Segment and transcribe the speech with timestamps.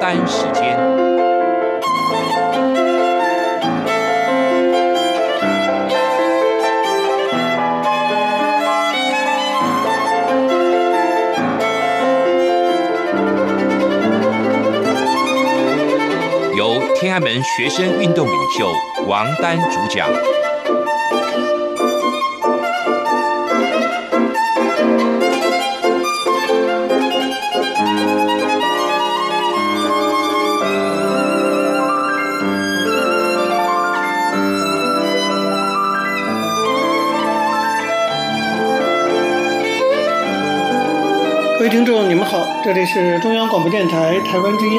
[0.00, 0.78] 单时间，
[16.56, 18.72] 由天安门学生运动领袖
[19.06, 20.08] 王丹主讲。
[41.80, 44.78] 听众，你们好，这里是中央广播电台台湾之音，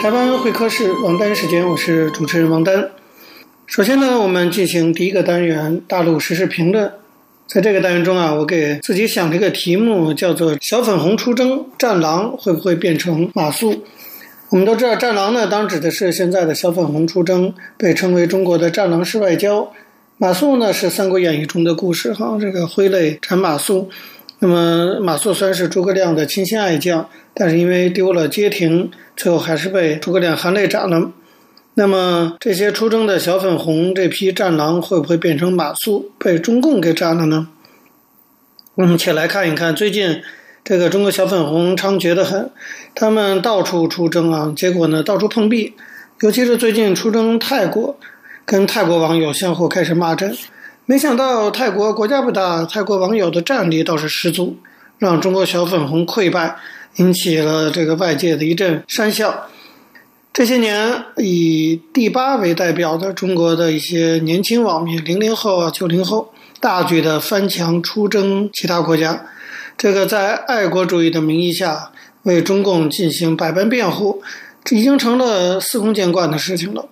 [0.00, 2.88] 台湾会客室王丹时间，我是主持人王丹。
[3.66, 6.92] 首先呢，我们进行第一个单元大陆时事评论。
[7.48, 13.80] 在这个单元中啊，我给自己想了一个题目，叫做“小粉红出征，战狼会不会变成马谡？”
[14.50, 19.68] 我们都知道，战狼呢，当指的是现在的小粉红出征，被称为中国的战狼式外交。
[20.16, 23.86] 马谡呢，是《三国演义》中的故事，哈，这个挥泪斩马谡。
[24.40, 31.12] 那么马谡虽然是诸葛亮的亲信爱将，但是因为丢了街亭，最后还是被诸葛亮含泪斩了。
[31.74, 37.48] 那么这些出征的小粉红这批战狼会不会变成马谡，被中共给斩了呢？
[38.74, 40.22] 我们且来看一看，最近
[40.64, 42.50] 这个中国小粉红猖獗得很，
[42.94, 45.74] 他们到处出征啊，结果呢到处碰壁，
[46.20, 47.98] 尤其是最近出征泰国，
[48.46, 50.34] 跟泰国网友相互开始骂战。
[50.90, 54.56] 没想到泰国国家不大，泰国网友的战力倒是十足，
[54.98, 56.56] 让中国小粉红溃败，
[56.96, 59.46] 引起了这个外界的一阵讪笑。
[60.32, 69.26] 这些年以第八为代表的中国的一些年轻网民，零零后啊、九零后，大举的翻墙出征其他国家，
[69.78, 71.92] 这个在爱国主义的名义下
[72.24, 74.20] 为中共进行百般辩护，
[74.64, 76.88] 这已经成了司空见惯的事情了。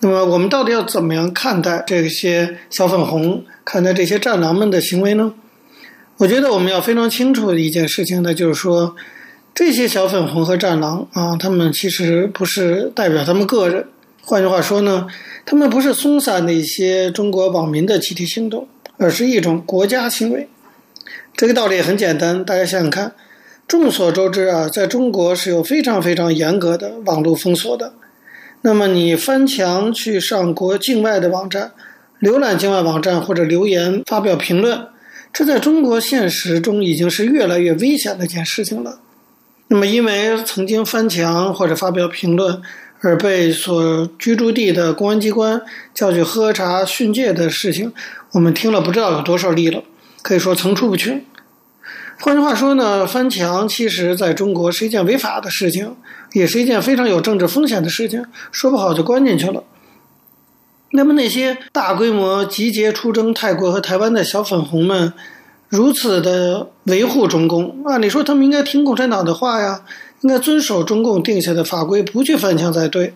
[0.00, 5.32] 那么我们到底要怎么样看待这些小粉红，看待这些战狼们的行为呢？
[6.18, 8.94] 我觉得我们要非常清楚的一件事情呢，就是说，
[9.54, 13.86] 这些小粉红和战狼啊，他们其实不是代表他们个人。
[14.22, 15.06] 换句话说呢，
[15.44, 18.68] 他们不是松散的一些中国网民的集体行动，
[18.98, 20.48] 而是一种国家行为。
[21.34, 23.14] 这个道理很简单，大家想想看，
[23.68, 27.94] 众所周知啊，在中国是有非常非常严格的网络封锁的。
[28.62, 31.72] 那么你翻墙去上国境外的网站，
[32.20, 34.86] 浏览境外网站或者留言发表评论，
[35.32, 38.98] 这在中国现实中已经是越来越危险的一件事情了。
[39.68, 42.60] 那么因为曾经翻墙或者发表评论
[43.00, 45.60] 而被所居住地的公安机关
[45.92, 47.92] 叫去喝茶训诫的事情，
[48.32, 49.82] 我们听了不知道有多少例了，
[50.22, 51.20] 可以说层出不穷。
[52.18, 55.94] 换句话说呢，翻墙其实在中国是一件违法的事情，
[56.32, 59.62] 也是一件非常有政治风险的事情，说不好就关进去了。
[60.92, 65.12] 那么那些大规模集结出征泰国和台湾的小粉红们，
[65.68, 69.82] 如此的维护中共，按理说他们应该听共产党的话呀，
[70.22, 73.12] 应该遵守中共定下的法规，不去翻墙才对，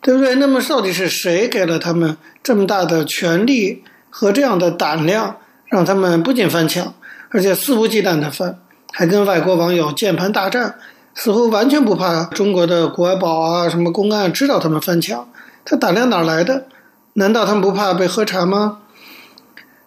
[0.00, 0.36] 对不对？
[0.36, 5.36] 那么到底是谁给了他们这么大的权力和这样的胆量，
[5.66, 6.94] 让他们不仅翻墙？
[7.30, 8.58] 而且肆无忌惮的翻，
[8.92, 10.74] 还跟外国网友键盘大战，
[11.14, 15.28] 似乎完全不怕中国的国宝啊、什么公安知道他们翻墙，
[15.64, 16.66] 他胆量哪来的？
[17.14, 18.78] 难道他们不怕被喝茶吗？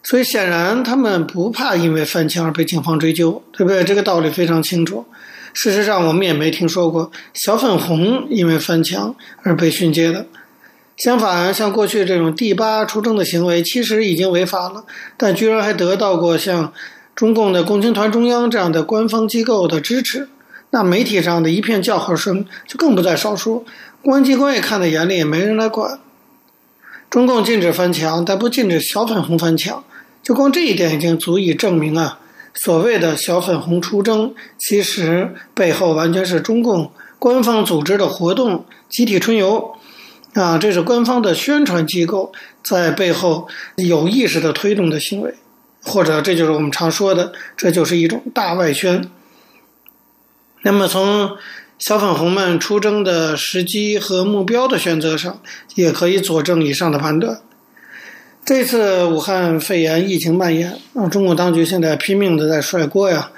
[0.03, 3.83] 所以显然他们不怕因为翻墙而被警方追究，对不对？
[3.83, 5.05] 这个道理非常清楚。
[5.53, 10.25] 事实上，我们也没听说过小粉红因为翻墙而被训诫的。
[10.95, 14.85] 相反，像过去这种第八出征的行为，其实已经违法了，
[15.17, 16.71] 但居然还得到过像。
[17.15, 20.27] 中共的共青团中央这样的官方机构的支持，
[20.71, 23.65] 那媒体上的一片叫好声就更不在少数。
[24.01, 25.99] 公安机关也看在眼里，也没人来管。
[27.09, 29.83] 中共禁止翻墙，但不禁止小粉红翻墙，
[30.23, 32.19] 就光这一点已经足以证明啊，
[32.55, 39.75] 所谓的小粉红出征，其实背后完全是中共官方组织的活动，集体春游
[40.33, 42.33] 啊，这是官方的宣传机构
[42.63, 45.35] 在背后有意识的推动的行为。
[45.83, 49.09] 或者，这就是我们常说的，这就是一种大外宣。
[50.63, 51.37] 那么，从
[51.77, 55.41] 小粉红们出征的时机和目标的选择上，
[55.75, 57.41] 也可以佐证以上的判断。
[58.45, 63.31] 这次武汉肺炎疫情蔓延，啊，中国当局现在拼命的在甩锅呀。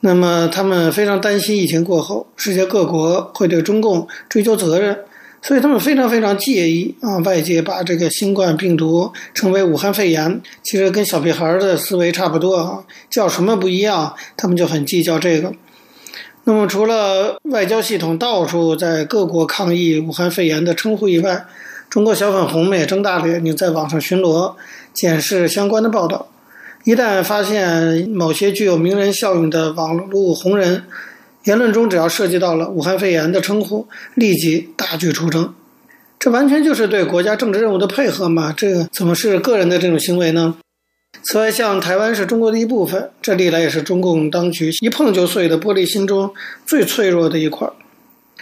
[0.00, 4.98] 那么，他们非常担心疫情过后，世界各国会对中共追究责任。
[5.46, 15.52] 所以他们非常非常介意啊，外界把这个新冠病毒称为武汉肺炎，其实跟小屁孩的思维差不多啊，叫什么不一样，他们就很计较这个。
[16.44, 21.44] 那么，除了外交系统到处在各国抗议武汉肺炎的称呼以外，
[21.90, 24.54] 中国小粉红们也睁大了眼睛在网上巡逻，
[24.94, 26.26] 检视相关的报道。
[26.84, 30.84] 一旦发现某些具有名人效应的网络红人
[31.44, 35.54] 言论中只要涉及到了武汉肺炎的称呼，立即大举出征。
[36.18, 38.52] 这完全就是对国家政治任务的配合嘛？
[38.56, 40.56] 这怎么是个人的这种行为呢？
[41.22, 46.32] 此外，像台湾是中国的一部分，这历来也是中共当局一碰就碎的玻璃心中
[46.64, 47.68] 最脆弱的一块。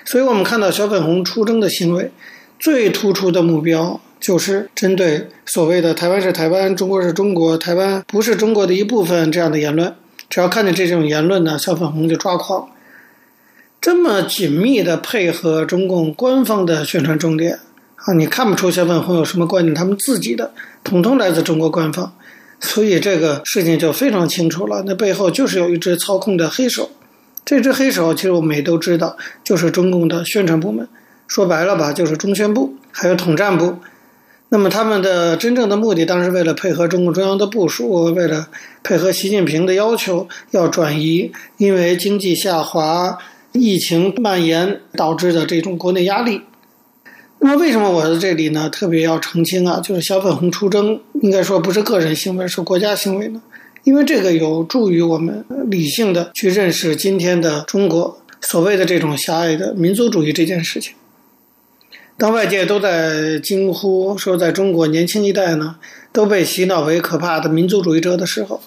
[0.05, 2.11] 所以，我们看到小粉红出征的行为，
[2.59, 9.93] 最突出的目标就是针对所谓的“台湾是台湾，中国是中国，台湾不是中国的一部分”这样的言论。
[10.31, 12.69] 只要看见这种言论呢，小粉红就抓狂。
[13.83, 17.59] 这么紧密的配合中共官方的宣传重点
[17.97, 20.53] 啊，你看不出小粉红有什么观点，他们自己的
[20.85, 22.15] 统统来自中国官方。
[22.61, 26.91] 所以这个事情就非常清楚了，那背后就是有一只操控的黑手。
[27.45, 30.87] 这只黑手其实我们也都知道，就是中共的宣传部门。
[31.27, 33.79] 说白了吧，就是中宣部还有统战部。
[34.51, 38.47] 那么他们的真正的目的，当然是为了配合中共中央的部署，为了
[38.85, 43.19] 配合习近平的要求，要转移因为经济下滑、
[43.53, 46.43] 疫情蔓延导致的这种国内压力。
[47.39, 48.71] 那么为什么我在这里呢？
[48.71, 53.43] 特别要澄清啊，就是小粉红出征，应该说不是个人行为，是国家行为呢？
[53.83, 60.95] 因为这个有助于我们理性的去认识今天的中国所谓的这种狭隘的民族主义这件事情。
[62.17, 65.77] 当外界都在惊呼说，在中国年轻一代呢
[66.13, 68.61] 都被洗脑为可怕的民族主义者的时候，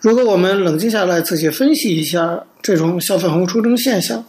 [0.00, 4.24] 如果我们冷静下来仔细分析一下这种小粉红出征现象，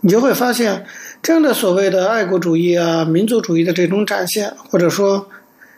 [0.00, 0.84] 你就会发现。
[1.22, 5.28] 这样的所谓的爱国主义啊、民族主义的这种展现，或者说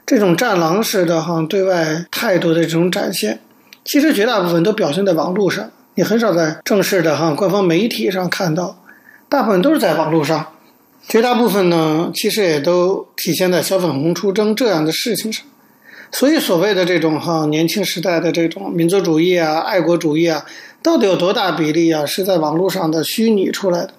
[0.07, 3.39] 这种战狼式的哈对外态度的这种展现，
[3.85, 8.83] 其实绝大部分都表现在网络上，你很少在正式的哈官方媒体上看到，
[9.29, 10.47] 大部分都是在网络上。
[11.07, 15.45] 绝大部分呢，其实也都体现在小粉红出征这样的事情上。
[16.17, 20.47] 所以，所谓的这种哈年轻时代的这种民族主义啊、爱国主义啊，
[20.81, 23.95] 到底有多大比例啊，是在网络上的虚拟出来的？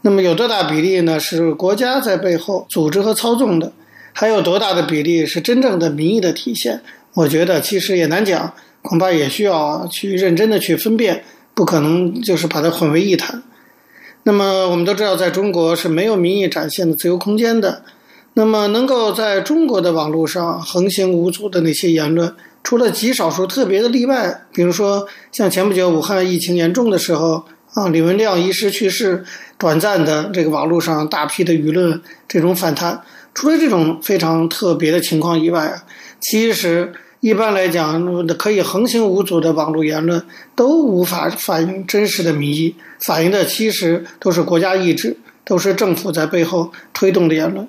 [0.00, 1.20] 那么有多大比例呢？
[1.20, 3.70] 是国家在背后组织和操纵的？
[4.14, 6.80] 还有多大的比例是真正的民意的体现？
[7.12, 11.22] 我觉得其实也难讲，恐怕也需要去认真的去分辨，
[11.52, 13.42] 不可能就是把它混为一谈。
[14.22, 17.82] 那么我们都知道，在中国是没有民意展现的自由空间的。
[18.38, 22.32] 那么能够在中国的网络上横行无阻的那些言论，
[22.62, 27.44] 除了极少数特别的例外，比如说像前不久武汉疫情严重的时候。
[27.74, 29.24] 啊，李文亮医师去世，
[29.58, 33.02] 短暂的这个网络上大批的舆论这种反弹，
[33.34, 35.82] 除了这种非常特别的情况以外，
[36.18, 40.24] 其实一般来讲，可以横行无阻的网络言论
[40.56, 42.74] 都无法反映真实的民意，
[43.04, 47.68] 反映的其实都是国家意志，都是政府在背后推动的言论。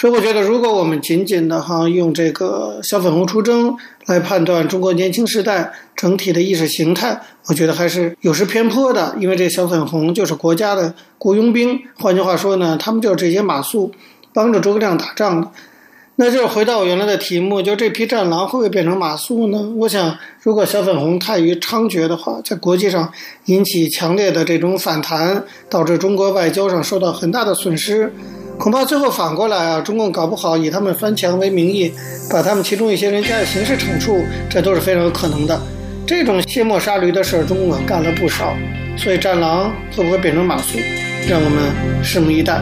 [0.00, 3.76] 所以我觉得，如果我们仅仅的哈用这个小粉红出征
[4.06, 9.14] 来判断中国年轻时代整体的意识形态，我觉得还是有失偏颇的。
[9.20, 13.90] 因为这小粉红就是国家的雇佣兵，换句话说呢，他们就是这些马谡
[14.32, 15.48] 帮着诸葛亮打仗的。
[16.16, 19.70] 那就是回到我原来的题目，就这批战狼会不会变成马谡呢？
[19.76, 23.12] 我想，如果小粉红太于猖獗的话，在国际上
[23.44, 28.10] 引起强烈的这种反弹，导致中国外交上受到很大的损失。
[28.60, 31.90] 恐怕最后反过来啊，中共搞不好以他们翻墙为名义，
[32.30, 35.58] 把他们其中一些人加以刑事惩处，这都是非常有可能的。
[36.06, 38.54] 这种卸磨杀驴的事儿，中共干了不少。
[38.98, 40.78] 所以战狼会不会变成马謖，
[41.26, 41.72] 让我们
[42.04, 42.60] 拭目以待。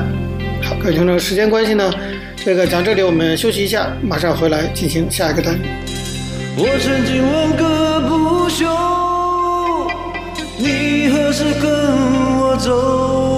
[0.62, 1.92] 好，各位听众，时间关系呢，
[2.36, 5.58] 这个讲这里我们休息一下，马上回来进行下一个单。
[6.56, 8.64] 我曾经问个不休，
[10.58, 13.37] 你何时跟我走？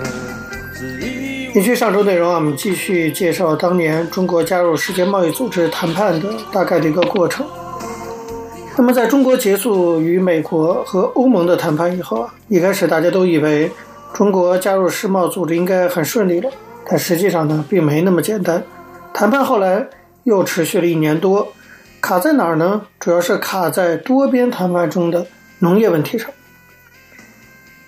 [1.53, 7.45] 延续上周内容啊，我们继续介绍当年中国加入世界贸易组织谈判的大概的一个过程。
[8.77, 13.69] 那么，在中国结束与美国和欧盟的谈判以后啊，一开始大家都以为
[14.13, 16.49] 中国加入世贸组织应该很顺利了，
[16.87, 18.63] 但实际上呢，并没那么简单。
[19.13, 19.85] 谈判后来
[20.23, 21.51] 又持续了一年多，
[21.99, 22.81] 卡在哪儿呢？
[22.97, 25.27] 主要是卡在多边谈判中的
[25.59, 26.31] 农业问题上。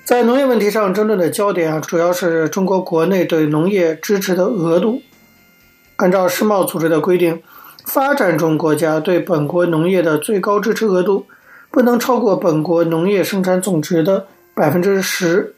[0.05, 5.01] 在农业问题上争论的焦点啊，主要是中国国内对农业支持的额度。
[5.95, 7.41] 按照世贸组织的规定，
[7.85, 11.25] 发展中国家对本国农业的最高支持额度
[11.71, 15.55] 不能超过本国农业生产总值的百分之十。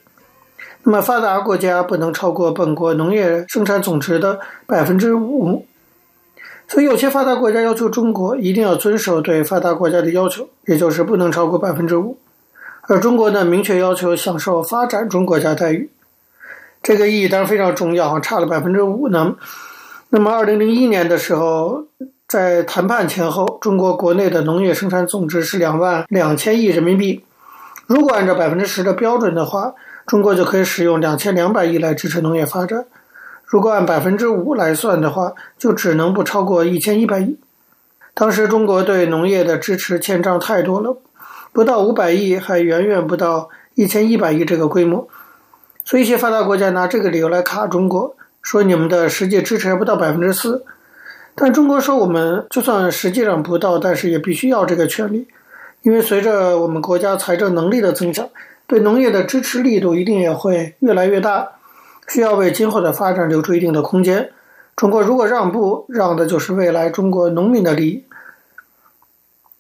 [0.83, 5.65] 那么发达国家不能超过本国农业生产总值的百分之五。
[6.67, 12.19] 所以有些发达国家要求中国一定要遵守对发达国家的要求，也就是不能超过百分之五。
[12.87, 15.89] 而中国呢，明确要求享受发展中国家待遇，
[16.83, 19.35] 这个意义当然非常重要，差了百分之五呢。
[20.09, 21.85] 那么，二零零一年的时候，
[22.27, 27.25] 在谈判前后，中国国内的农业生产总值是两万两千亿人民币。
[27.87, 29.73] 如果按照百分之十的标准的话，
[30.05, 32.85] 中国就可以使用两千两百亿来支持农业发展。
[33.43, 37.39] 如果按百分之五来算的话，就只能不超过一千一百亿。
[38.13, 40.97] 当时中国对农业的支持欠账太多了。
[41.55, 45.07] 不到五百亿，还远远不到一千一百亿这个规模，
[45.85, 50.65] 所以一些发达国家拿这个理由来卡中国，说你们的实际支持还不到百分之四。
[51.33, 55.29] 但中国说，我们就算实际上不到，但是也必须要这个权利，
[55.83, 58.27] 因为随着我们国家财政能力的增强，
[58.67, 61.47] 对农业的支持力度一定也会越来越大，
[62.09, 64.29] 需要为今后的发展留出一定的空间。
[64.75, 68.03] 中国如果让步，让的就是未来中国农民的利益。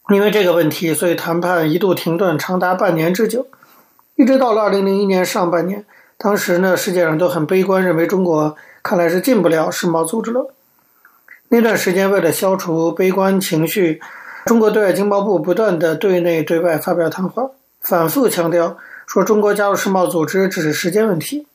[0.09, 3.47] 因为这个问题，所以谈判一度停顿长达半年之久，
[4.15, 5.83] 一直到了二零零一年上半年。
[6.17, 10.53] 当时呢，世界上都很悲观，认为中国看来是进不了世贸组织了。
[11.49, 13.99] 那段时间，为了消除悲观情绪，
[14.45, 17.49] 中国对外经贸部不断的对内对外发表谈话，
[17.81, 21.47] 反复强调说中国加入世贸组织只是时间问题。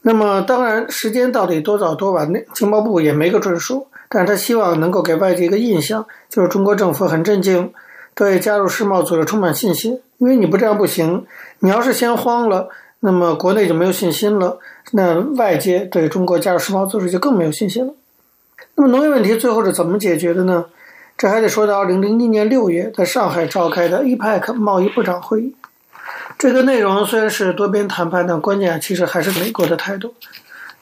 [0.00, 3.86] 那么，当然，时间到底多早多晚，那经贸部也没个准数。
[4.10, 7.72] 但是他希望能够给外界一个印象，就是中国政府很震惊，
[8.14, 10.00] 对加入世贸组织充满信心。
[10.18, 11.24] 因为你不这样不行，
[11.60, 14.58] 你要是先慌了，那么国内就没有信心了，
[14.90, 17.94] 那外界对中国加入世贸组织就更没有信心了。
[18.74, 20.66] 那么农业问题最后是怎么解决的呢？
[21.16, 25.54] 这还得说到二零零一年六月在上海召开的 APEC 贸易部长会议。
[26.38, 30.14] 这个内容虽然是多边谈判，但关键其实还是美国的态度。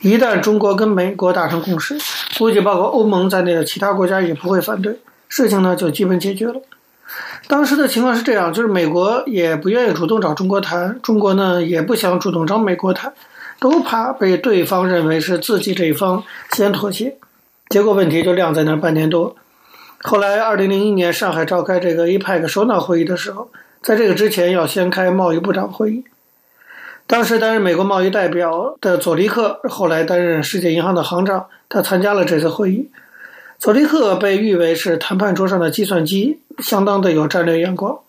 [0.01, 1.99] 一旦中国跟美国达成共识，
[2.39, 4.97] 估计包括欧盟在内的其他国家也不会反对，
[5.29, 6.61] 事情呢就基本解决了。
[7.49, 13.13] 当时的情况是这样，就是美国也不愿意主动找中国谈，中国呢也不想主动找美国谈，
[13.59, 17.17] 都怕被对方认为是自己这一方先妥协，
[17.69, 19.35] 结果问题就晾在那儿半年多。
[20.03, 23.51] 后来，二零零一年上海召开这个 APEC 首脑会议的时候，
[23.83, 26.05] 在这个之前要先开贸易部长会议。
[27.09, 32.91] 当时担任美国贸易代表的佐利克，后来担任世界银行的行长，他参加了这次会议。
[33.59, 38.01] 佐利克被誉为是谈判桌上的计算机，相当的有战略眼光。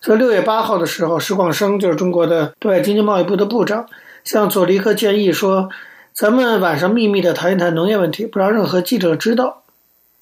[0.00, 3.86] 所以六月八号的时候，石广生就是中国的对外经济贸易部的部长，
[4.22, 5.68] 向佐利克建议说
[6.14, 9.64] ：“咱们晚上秘密的谈一谈农业问题，不让任何记者知道。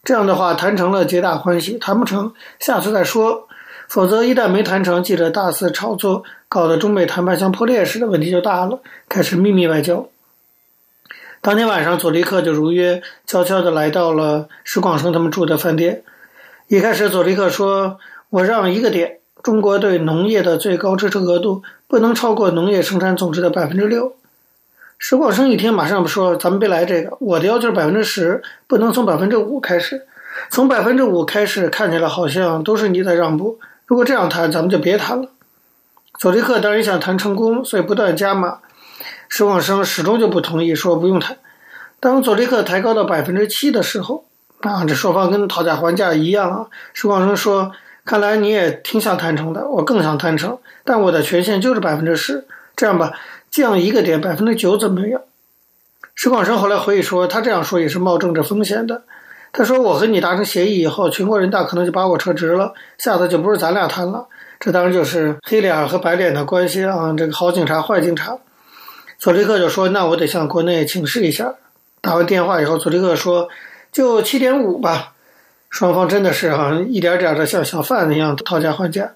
[0.03, 3.46] 这样的话，谈成了皆大欢喜；谈不成，下次再说。”
[3.89, 8.81] 否则，一旦没谈成，记者大肆炒作，搞得中美谈判像破裂似的，问题就大了。
[9.09, 10.09] 开始秘密外交。
[11.41, 16.03] 当天晚上，佐利克就如约悄悄地来到了石广生他们住的饭店。
[16.67, 17.99] 一开始，佐利克说
[18.31, 24.17] ：“我让一个点，中国对农业的最高支持额度不能超过农业生产总值的百分之六。”
[24.99, 30.07] 石广生一听，马上说：“咱们别来这个，我的要求百分之十，不能从百分之五开始。
[30.51, 35.29] 从百分之五开始，看起来好像都是你在让步。”如果这样谈，咱们就别谈了。
[36.19, 38.59] 佐利克当然想谈成功，所以不断加码。
[39.29, 41.37] 石广生始终就不同意，说不用谈。
[42.01, 44.25] 当佐利克抬高到百分之七的时候，
[44.61, 46.67] 啊，这双方跟讨价还价一样啊。
[46.95, 47.71] 石广生说
[48.05, 52.45] ：“看来你也挺想谈成的，我更想谈成，但我的权限就是百分之十。
[52.75, 53.13] 这样吧，
[53.51, 55.21] 降一个点，百分之九怎么样？”
[56.17, 59.05] 石广生后来回忆说：“他这样说也是冒政治风险的。”
[59.57, 64.27] 他说：“我和你达成协议以后，全国人大可能就把我撤职了，下次就不是咱俩谈了。
[64.61, 68.37] 这当然就是黑脸和白脸的关系啊，这个好警察、坏警察。”
[69.19, 71.55] 佐利克就说：“那我得向国内请示一下，
[72.03, 73.49] 打完电话以后，佐利克说
[73.91, 75.15] ：“就七点五吧。”
[75.71, 79.13] 双方真的是好像一点点的像小贩一样讨价还价。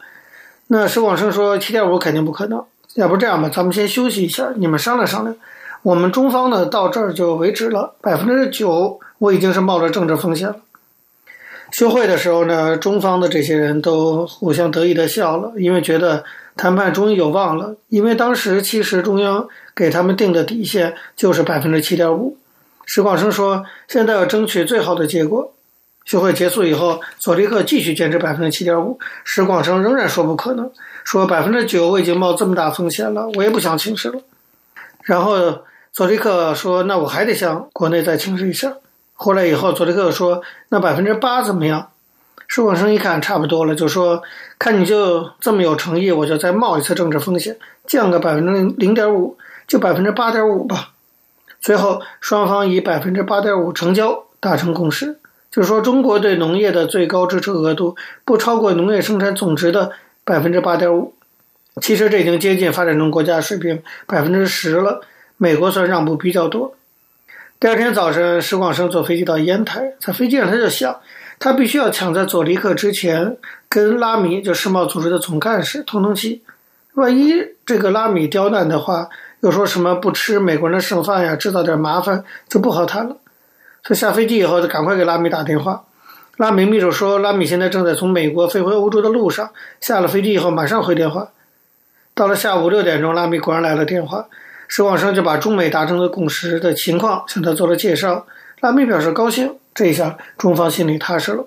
[0.68, 5.36] 那石广生说：“七点五肯定不可能，要不这样吧，咱们先休息一下，你们商量商量。
[5.82, 7.94] 我们中方呢，到这儿就为止了。
[8.00, 10.56] 百分之九，我已经是冒着政治风险了。”
[11.70, 16.24] 休会的时候呢，中方的这些人都互相得意的笑了，因为觉得
[16.56, 17.76] 谈判终于有望了。
[17.88, 19.46] 因为当时其实中央
[19.76, 22.36] 给他们定的底线就是百分之七点五。
[22.86, 25.52] 石广生说：“现在要争取最好的结果。”
[26.04, 30.68] 休会结束以后，佐利克继续坚持百分之七点五，石广生仍然说不可能，
[31.04, 34.20] 说百分之九我已经冒这么大风险了，我也不想请示了。
[35.04, 35.60] 然后
[35.92, 38.74] 佐利克说：“那我还得向国内再请示一下。”
[39.22, 41.90] 回来以后，佐利克说：“那百分之八怎么样？”
[42.48, 44.22] 石广生一看差不多了，就说
[44.58, 49.36] ：“看你就这么有诚意，我就再冒一次政治风险，降个百分之零点五，
[49.68, 50.92] 就百分之八点五吧。”
[51.60, 55.18] 最后，双方以百分之八点五成交，达成共识，
[55.50, 59.92] 就是说中国对农业的最高支持额度不超过农业生产总值的
[60.24, 61.12] 百分之八点五。
[61.82, 65.02] 其实这已经接近发展中国家水平百分之十了，
[65.36, 66.74] 美国算让步比较多。
[67.60, 70.98] 第二天早晨，石广生坐飞机到烟台，在飞机上他就想，
[71.38, 73.36] 他必须要抢在佐利克之前
[73.68, 76.42] 跟拉米就世贸组织的总干事通通气，
[76.94, 77.34] 万一
[77.66, 79.10] 这个拉米刁难的话。
[79.40, 83.18] 又说什么不吃美国人的剩饭呀，制造点麻烦就不好谈了。
[83.84, 85.84] 所以下飞机以后就赶快给拉米打电话。
[86.38, 89.50] 拉米秘书说，拉米现在正在从美国飞回欧洲的路上，
[89.82, 91.28] 下了飞机以后马上回电话。
[92.14, 94.28] 到了下午六点钟，拉米果然来了电话，
[94.72, 98.24] 石广生就把中美达成的共识的情况向他做了介绍。
[98.60, 101.44] 拉米表示高兴，这一下中方心里踏实了。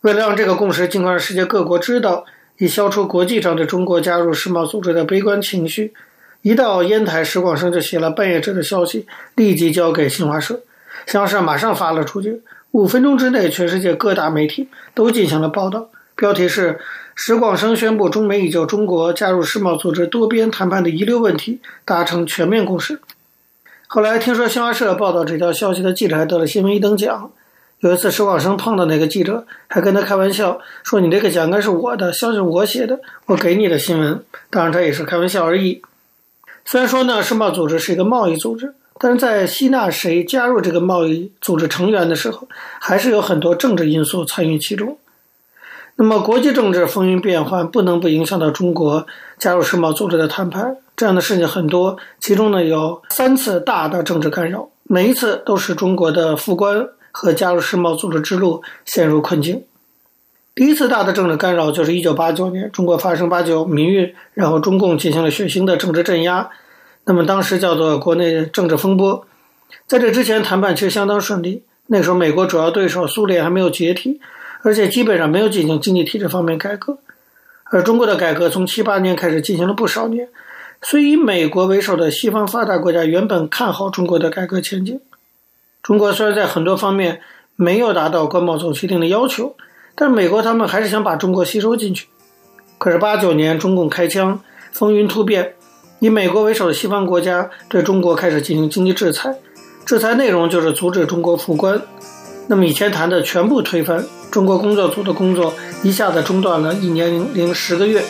[0.00, 2.24] 为了让这个共识尽快让世界各国知道，
[2.56, 5.92] 以消除国际上对中国加入世贸组织的悲观情绪。
[6.40, 10.62] 一到烟台，石广生就写了半页纸的消息，立即交给新华社。
[11.06, 15.90] 新华社马上发了出去，五分钟之内，全世界各大媒体都进行了报道。
[16.16, 16.80] 标题是：
[17.20, 23.00] 石广生宣布，中美已就中国加入世贸组织多边谈判的遗留问题达成全面共识。
[23.88, 27.32] 后来听说新华社报道这条消息的记者还得了新闻一等奖。
[27.80, 35.82] 有一次，石广生碰到那个记者，还跟他开玩笑说：“你这个奖应该是我的，消息我写的，我给你的新闻。”当然，他也是开玩笑而已。
[36.64, 42.46] 虽然说呢，世贸组织是一个贸易组织，但是在吸纳谁加入这个贸易组织成员的时候，
[42.78, 44.96] 还是有很多政治因素参与其中。
[46.00, 49.04] 那么，国际政治风云变幻，不能不影响到中国
[49.36, 50.76] 加入世贸组织的谈判。
[50.96, 59.64] 这样的事情很多，其中呢有三次大的政治干扰，每一次都使中国的复关和加入世贸组织之路陷入困境。
[60.54, 66.48] 第一次大的政治干扰就是一九八九年，中国发生八九民运，然后中共进行了血腥的政治镇压，
[67.06, 69.26] 那么当时叫做国内政治风波。
[69.88, 71.64] 在这之前，谈判其实相当顺利。
[71.88, 74.20] 那时候，美国主要对手苏联还没有解体，
[74.62, 76.98] 而且基本上没有进行经济体制方面改革，
[77.64, 80.28] 而中国的改革从七八年开始进行了不少年，
[80.82, 85.00] 所以以美国为首的西方发达国家原本看好中国的改革前景。
[85.82, 87.20] 中国虽然在很多方面
[87.56, 89.56] 没有达到关贸总协定的要求。
[90.00, 92.06] 但美国他们还是想把中国吸收进去，
[92.78, 94.40] 可是八九年中共开枪，
[94.70, 95.54] 风云突变，
[95.98, 99.34] 以美国为首的西方国家对中国开始进行经济制裁，
[99.84, 101.82] 制裁内容就是阻止中国复关，
[102.50, 108.02] 那么以前谈的全部推翻，中国工作组的工作一下子中断了一年零十个月，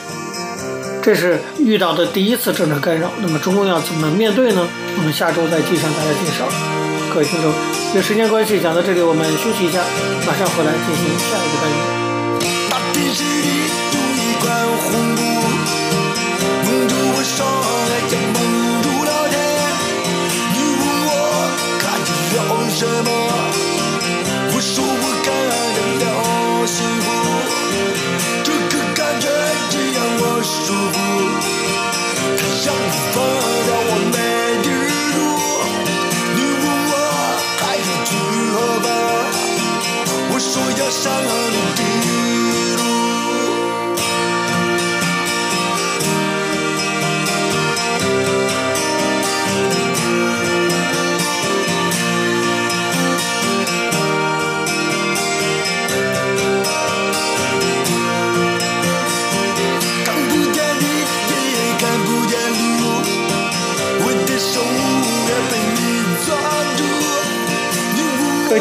[1.03, 3.11] 这是遇到的第一次政治干扰。
[3.21, 4.65] 那么中共要怎么面对呢？
[4.97, 6.49] 我们下周再继续向大家介绍。
[7.13, 7.53] 各位听众，
[7.97, 9.81] 因时间关系，讲到这里，我们休息一下，
[10.25, 11.99] 马上回来进行下一个单元。
[33.13, 33.17] 放
[33.67, 34.17] 掉我没
[34.63, 35.19] 你的
[36.35, 36.93] 你问我
[37.61, 38.15] 还你如
[38.55, 38.87] 何吧。
[40.31, 41.03] 我说要上
[41.53, 42.18] 你的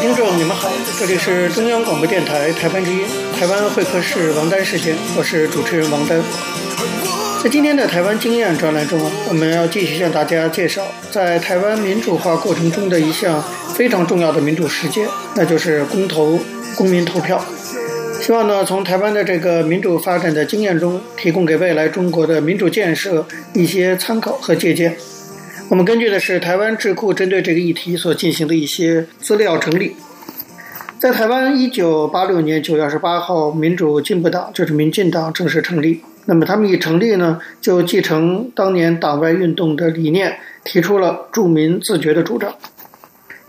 [0.00, 3.04] 听众你们好这里是中央广播电台台湾之音，
[3.36, 6.22] 台湾会客室王丹时间，我是主持人王丹。
[7.42, 13.42] 在今天的台湾经验专栏中，我们要继续向大家介绍在台湾民主化过程中的一项
[13.74, 16.38] 非常重要的民主实践，那就是公投、
[16.76, 17.44] 公民投票。
[18.20, 24.96] 希望呢，从台湾的这个民主发展的经验中，提供给未来中国的民主建设一些参考和借鉴。
[25.70, 29.94] 我们根据的是台湾智库针对这个议题所进行的一些资料整理。
[30.98, 36.00] 在台湾，一九八六年九月二十八号，民主进步党就是民进党正式成立。
[36.24, 42.54] 那么他们一成立呢，就继承当年党外运动的理念，提出了住民自觉的主张。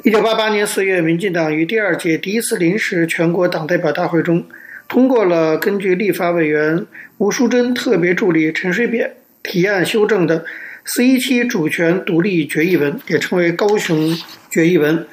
[0.03, 4.43] 一九八八年四月，民进党于第二届第一次临时全国党代表大会中，
[4.89, 6.85] 通过了根据立法委员
[7.17, 10.43] 吴淑珍特别助理陈水扁提案修正的
[10.91, 14.17] 四一七主权独立决议文，也称为高雄
[14.49, 15.05] 决议文。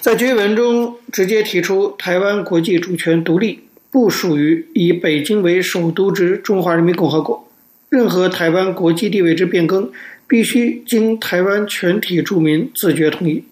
[0.00, 7.46] 在决议文中，直接提出台湾国际主权独立不属于以北京为首都之中华人民共和国，
[7.90, 9.92] 任何台湾国际地位之变更，
[10.26, 13.44] 必须经台湾全体住民自觉同意。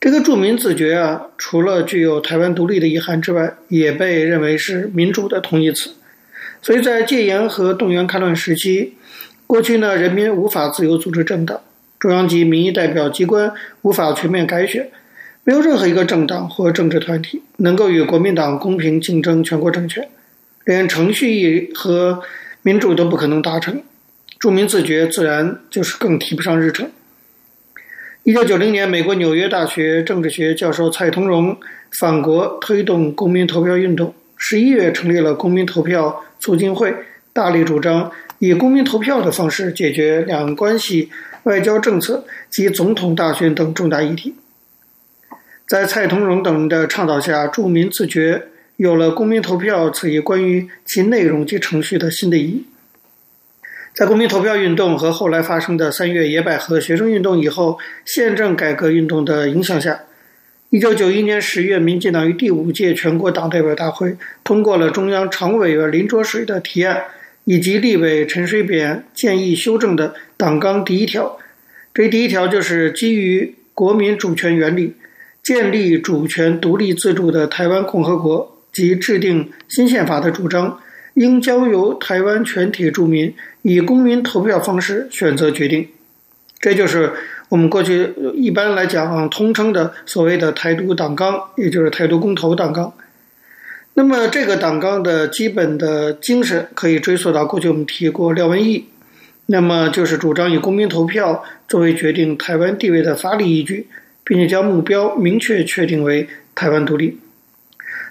[0.00, 5.92] 这个住民自觉啊，除了具有台湾独立的意涵之外，也被认为是民主的同义词。
[6.60, 8.94] 所以在戒严和动员戡乱时期，
[9.52, 11.60] 过去呢，人民无法自由组织政党，
[12.00, 14.88] 中央级民意代表机关无法全面改选。
[15.44, 20.08] 没有任何一个政党或政治团体能够与国民党公平竞争全国政权，
[20.64, 22.22] 连程序和
[22.62, 23.82] 民主都不可能达成，
[24.38, 26.90] 住民自觉自然就是更提不上日程。
[28.22, 31.54] 一九九零年，美国纽约大学政治学教授蔡同荣
[31.90, 36.94] 返国推动公民投票运动，十一月成立了公民投票促进会，
[37.34, 38.10] 大力主张
[38.44, 41.08] 以公民投票的方式解决两岸关系、
[41.44, 44.34] 外交政策及总统大选等重大议题。
[45.64, 52.66] 在蔡同荣等人的倡导下，著名自觉有了公民投票此一关于其内容及程序的新的意义。
[53.94, 60.00] 在公民投票运动和后来发生的三月野百合学生运动以后，宪政改革运动的影响下，
[60.70, 67.04] 一九九一年十月，民进党于第五届全国党代表大会通过了中央常务委员林卓水的提案，
[67.44, 71.38] 以及立委陈水扁建议修正的党纲第一条。
[71.94, 74.94] 这第一条就是基于国民主权原理。
[75.42, 80.78] 建立主权独立自主的台湾共和国及制定新宪法的主张，
[81.14, 85.88] 应交由台湾全体住民以公民投票方式选择决定。
[86.60, 87.10] 这就是
[87.48, 92.94] 我们过去一般来讲通称的所谓的台独党纲，也就是台独公投党纲。
[93.94, 98.86] 那么，这个党纲的基本的精神可以追溯到过去我们提过廖文毅，
[99.46, 103.88] 那么就是主张以公民投票作为决定台湾地位的法理依据。
[104.24, 107.18] 并且将目标明确确定为台湾独立，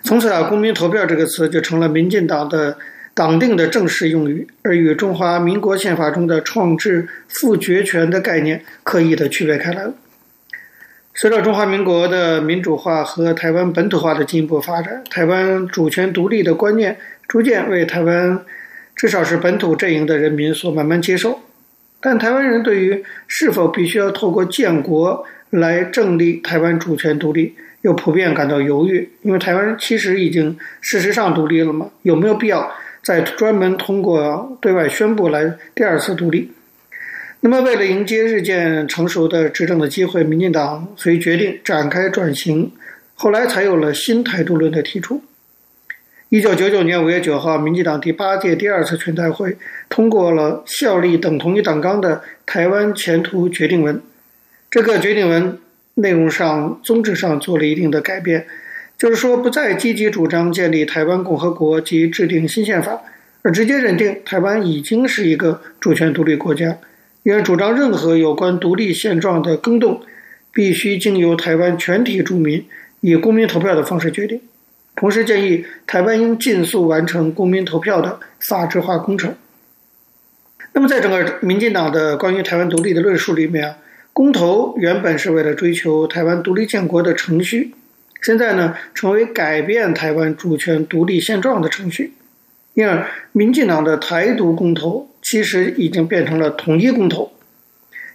[0.04, 2.78] 从此啊，公民投票这个词就成了民进党的
[3.14, 9.94] 党定的正式用语，而与中华民国宪法中的创制复决权的概念刻意的区别开来了。
[11.14, 16.98] 随着中华民国的民主化和台湾本土化的进一步发展，台湾主权独立的观念
[17.28, 18.40] 逐渐为台湾
[18.96, 21.40] 至少是本土阵营的人民所慢慢接受，
[22.00, 32.72] 但台湾人对于是否必须要透过建国来正立台湾主权独立，又普遍感到犹豫，因为台湾其实已经事实上独立了嘛，有没有必要
[33.04, 36.52] 再专门通过对外宣布来第二次独立？
[37.44, 42.72] 那么，为了迎接日渐成熟的执政的机会，民进党遂决定展开转型，
[43.16, 45.24] 后来才有了新台独论的提出。
[46.30, 49.58] 一九九九年五月九号，民进党第八届第二次全代会
[49.90, 53.96] 通过了效力等同于党纲的《台湾前途决定文》。
[54.70, 55.58] 这个决定文
[55.96, 58.46] 内容上、宗旨上做了一定的改变，
[59.00, 63.02] 就是说不再积极主张建立台湾共和国及制定新宪法，
[63.42, 66.78] 而直接认定台湾已经是一个主权独立国家，
[67.24, 70.02] 也主张任何有关独立现状的更动，
[70.52, 72.66] 必须经由台湾全体住民
[73.02, 74.42] 以公民投票的方式决定。
[74.96, 79.36] 同时建议台湾应尽速完成公民投票的法制化工程。
[80.74, 83.78] 那么，在整个民进党的关于台湾独立的论述里面啊。
[84.14, 87.74] 公投原本是为了追求台湾独立建国的程序，
[88.22, 92.14] 现在呢，成为改变台湾主权独立现状的程序。
[92.74, 97.32] 因而，民进党的台独公投其实已经变成了统一公投，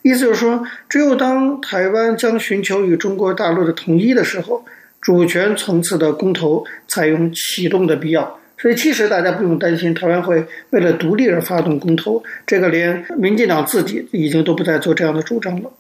[0.03, 4.67] 意思就是说，只有当台湾将寻求与中国大陆的统一的时候，
[5.01, 8.39] 主权层次的公投采用启动的必要。
[8.59, 15.73] 所以，其实大家不用担心台湾会为了独立而发动公投，这个连民进党自己已经都不再做这样的主张了。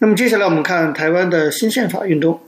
[0.00, 2.40] 那么接下来我们看台湾的新宪法运动。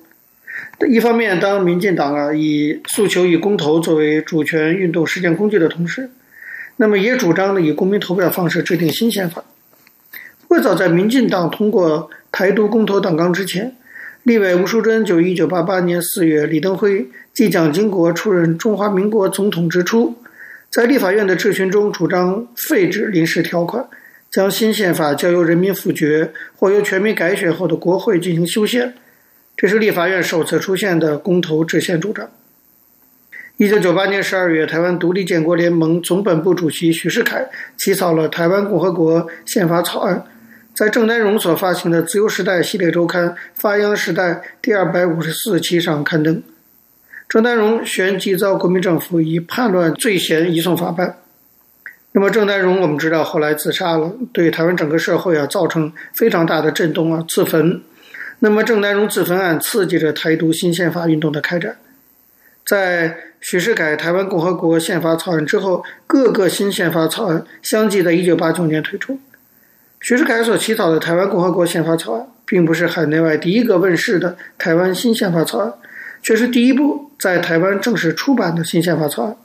[0.89, 6.11] 一方面，当民进党啊以诉求以公投作为主权运动实践工具的同时，
[6.77, 9.45] 那么也主张呢以公民投票方式制定新宪法。
[10.43, 13.77] 不过早在民进党通过台独公投党纲之前，
[14.23, 20.15] 立委吴淑珍就一九八八年四月李登辉继蒋经国出任中华民国总统之初，
[20.71, 23.89] 在立法院的质询中主张废止临时条款，
[24.31, 28.95] 将新宪法交由人民复决或由全民改选后的国会进行修宪。
[29.57, 32.31] 这是立法院首次出现的公投制宪主张。
[33.63, 40.17] 一九九八年十二月，台湾独立建国联盟总本部主席许世凯起草了《台湾共和国宪法草案》，
[40.75, 46.43] 在郑丹荣所发行的《自由时代》系列周刊《发扬时代》第二百五十四期上刊登。
[47.29, 51.19] 郑丹荣旋即遭国民政府以叛乱罪嫌移送法办。
[52.11, 57.81] 那么郑丹荣我们知道后来自杀了，对台湾整个社会啊造成非常大的震动啊，自焚。
[58.41, 61.77] 那么郑丹荣自焚案刺激着台独新宪法运动的开展，
[62.67, 69.19] 在许世凯《台湾共和国宪法草案》之后，各个新宪法草案相继在1989年推出。
[70.01, 75.73] 许世凯所起草的《台湾共和国宪法草案》，并不是海内外第一个问世的台湾新宪法草案，
[76.23, 79.37] 却是第一部在台湾正式出版的新宪法草案。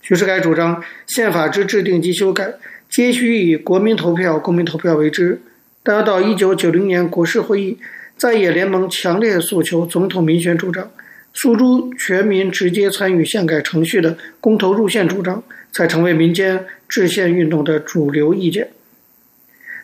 [0.00, 2.54] 许世凯主张，宪法之制定及修改，
[2.88, 5.42] 皆须以国民投票、公民投票为之。
[5.82, 7.78] 但要到1990年国是会议，
[8.16, 10.90] 在野联盟强烈诉求总统民选主张。
[11.32, 18.70] 诉诸全民直接参与宪改程序的公投入宪主张，才成为民间制宪运动的主流意见。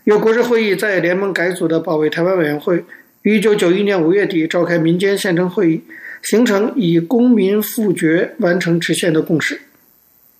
[0.05, 2.85] 由国事会议在联盟改组的保卫台湾委员会，
[3.23, 5.83] 于一九九一年五月底召开民间宪政会议，
[6.23, 9.61] 形成以公民复决完成制宪的共识。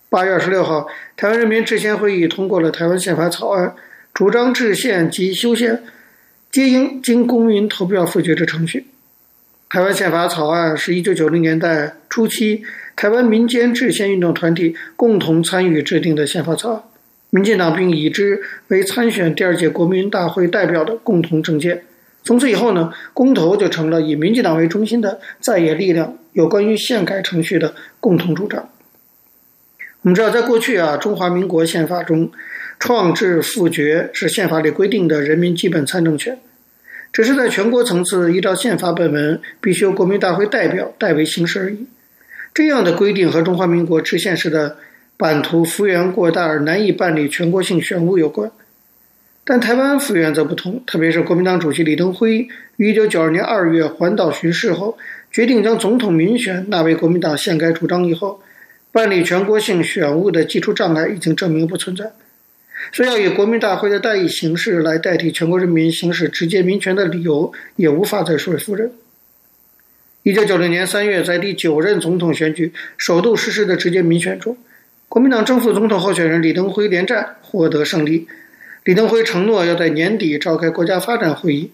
[0.09, 3.75] 八月二十六号，台湾人民制宪会议通过了台湾宪法草案，
[4.13, 5.83] 主张制宪及修宪
[6.49, 8.85] 皆应经公民投票复决之程序。
[9.77, 12.63] 台湾宪法草案是一九九零年代初期
[12.95, 16.81] 台湾民间制宪运动团体共同参与制定的宪法草案，
[17.29, 21.83] 民进党并以之为参选第二届国民大会代表的共同政见。
[22.23, 28.67] 从此以后呢，公投就成了以民进党为中心的在野力量有关于宪改程序的共同主张。
[30.01, 32.31] 我们知道，在过去啊，中华民国宪法中，
[32.79, 36.39] 创制复决是宪法里规定的人民基本参政权。
[37.11, 41.87] 只是在全国层次，依照宪法本文，必须由国民大会代表代为行使而已。
[42.53, 44.77] 这样的规定和中华民国制宪时的
[45.15, 48.51] 版图幅员过大而难以办理全国性选务有关。
[49.43, 54.97] 但台湾幅员则不同，特别是国民党主席李登辉于一九九二年二月环岛巡视后，
[55.31, 58.41] 决定将总统民选纳为国民党宪改主张以后，
[58.91, 62.11] 办理全国性选务的基础障碍已经证明不存在。
[62.91, 68.91] 所以要以国民大会的代议形式来代替全国人民行使直接民权的理由，也无法再说服人。
[70.23, 74.57] 一九九零年三月，在第九任总统选举首度实施的直接民选中，
[75.07, 78.27] 国民党正副总统候选人李登辉连战获得胜利。
[78.83, 81.71] 李登辉承诺要在年底召开国家发展会议。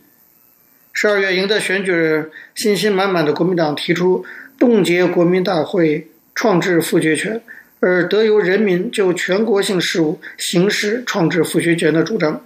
[0.91, 4.23] 十二月赢得选举，信心满满的国民党提出
[4.59, 7.41] 冻结国民大会创制复决权。
[7.85, 12.41] 而得由人民就全国性事务行使创制复决权的主张，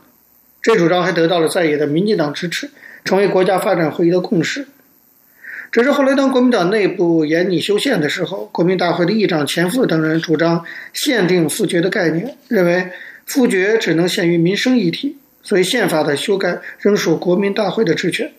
[0.64, 2.72] 这主张还得到了在野的民进党支持，
[3.06, 4.66] 成为国家发展会议的共识。
[5.72, 12.90] 只是后来当国民党内部严拟修宪的时候，国民大会的议长钱复等人主张限定复决的概念，认为
[13.28, 18.32] 复决只能限于民生议题，所以宪法的修改仍属国民大会的职权。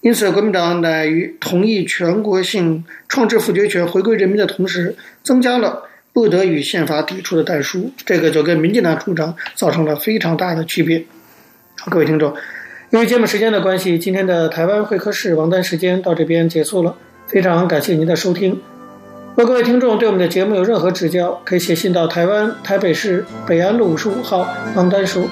[0.00, 5.84] 因此，国民党乃于同意全国性创制复决权回归人民的同时，增加了。
[6.16, 11.04] 不得与宪法抵触的代书，这个就跟民进党主张造成了非常大的区别。
[11.78, 12.34] 好，各位听众，
[12.88, 16.96] 因为节目时间的关系，今天的台湾会客室王丹时间到这边结束了。
[17.26, 18.62] 非常感谢您的收听。
[19.34, 25.28] 如果各位听众对我们的节目有任何指教，可以写信到台湾台北市北安路五十五号王丹书，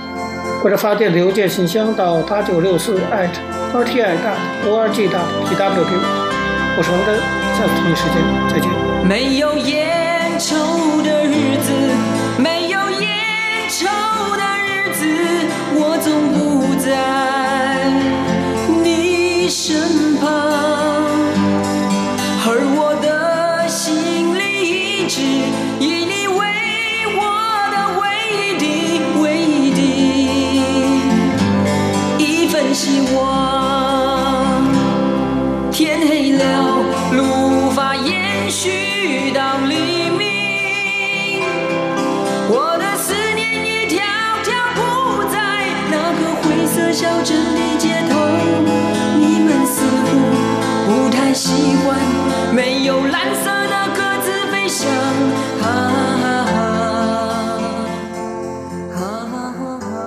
[0.62, 3.30] 或者发电子邮件信箱到八九六四 at
[3.72, 6.74] rti dot org dot tw 给我。
[6.76, 7.16] 我是王丹，
[7.56, 8.68] 下次同一时间再见。
[9.08, 10.03] 没有烟。
[10.38, 10.56] 抽
[11.02, 11.72] 的日子，
[12.38, 13.08] 没有烟
[13.70, 13.86] 抽
[14.36, 15.06] 的日子，
[15.76, 16.88] 我总不在
[18.82, 20.03] 你身边，